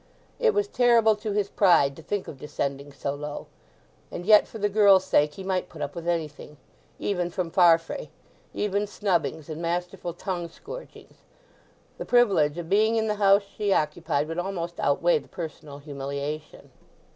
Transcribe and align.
It 0.39 0.55
was 0.55 0.67
terrible 0.67 1.15
to 1.17 1.31
his 1.33 1.47
pride 1.47 1.95
to 1.95 2.01
think 2.01 2.27
of 2.27 2.39
descending 2.39 2.91
so 2.91 3.13
low; 3.13 3.45
and 4.09 4.25
yet, 4.25 4.47
for 4.47 4.57
the 4.57 4.67
girl's 4.67 5.05
sake 5.05 5.35
he 5.35 5.43
might 5.43 5.69
put 5.69 5.83
up 5.83 5.93
with 5.93 6.07
anything; 6.07 6.57
even 6.97 7.29
from 7.29 7.51
Farfrae; 7.51 8.09
even 8.51 8.87
snubbings 8.87 9.47
and 9.47 9.61
masterful 9.61 10.15
tongue 10.15 10.49
scourgings. 10.49 11.17
The 11.99 12.05
privilege 12.05 12.57
of 12.57 12.67
being 12.67 12.95
in 12.95 13.05
the 13.05 13.13
house 13.21 13.43
she 13.43 13.71
occupied 13.73 14.27
would 14.27 14.39
almost 14.39 14.79
outweigh 14.79 15.19
the 15.19 15.27
personal 15.27 15.77
humiliation. 15.77 16.71